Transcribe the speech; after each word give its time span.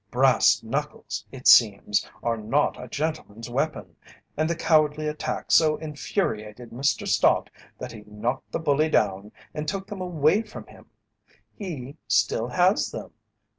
Brass 0.09 0.63
knuckles, 0.63 1.27
it 1.31 1.47
seems, 1.47 2.09
are 2.23 2.35
not 2.35 2.83
a 2.83 2.87
gentleman's 2.87 3.51
weapon, 3.51 3.97
and 4.35 4.49
the 4.49 4.55
cowardly 4.55 5.07
attack 5.07 5.51
so 5.51 5.77
infuriated 5.77 6.71
Mr. 6.71 7.07
Stott 7.07 7.51
that 7.77 7.91
he 7.91 8.03
knocked 8.07 8.51
the 8.51 8.57
bully 8.57 8.89
down 8.89 9.31
and 9.53 9.67
took 9.67 9.85
them 9.85 10.01
away 10.01 10.41
from 10.41 10.65
him. 10.65 10.87
He 11.55 11.97
still 12.07 12.47
has 12.47 12.89
them. 12.89 13.11